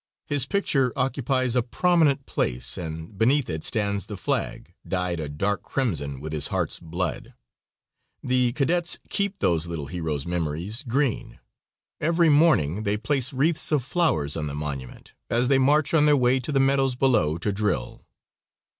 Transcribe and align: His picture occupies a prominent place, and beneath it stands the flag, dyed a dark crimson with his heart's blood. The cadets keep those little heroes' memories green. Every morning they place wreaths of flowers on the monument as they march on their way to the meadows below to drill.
His 0.25 0.47
picture 0.47 0.91
occupies 0.95 1.55
a 1.55 1.61
prominent 1.61 2.25
place, 2.25 2.75
and 2.75 3.15
beneath 3.15 3.51
it 3.51 3.63
stands 3.63 4.07
the 4.07 4.17
flag, 4.17 4.73
dyed 4.87 5.19
a 5.19 5.29
dark 5.29 5.61
crimson 5.61 6.19
with 6.19 6.33
his 6.33 6.47
heart's 6.47 6.79
blood. 6.79 7.35
The 8.23 8.51
cadets 8.53 8.97
keep 9.09 9.37
those 9.37 9.67
little 9.67 9.85
heroes' 9.85 10.25
memories 10.25 10.81
green. 10.87 11.37
Every 11.99 12.29
morning 12.29 12.81
they 12.81 12.97
place 12.97 13.31
wreaths 13.31 13.71
of 13.71 13.83
flowers 13.83 14.35
on 14.35 14.47
the 14.47 14.55
monument 14.55 15.13
as 15.29 15.49
they 15.49 15.59
march 15.59 15.93
on 15.93 16.07
their 16.07 16.17
way 16.17 16.39
to 16.39 16.51
the 16.51 16.59
meadows 16.59 16.95
below 16.95 17.37
to 17.37 17.51
drill. 17.51 18.03